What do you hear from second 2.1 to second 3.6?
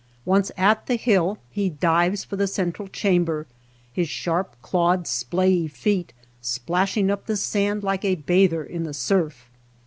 for the central chamber,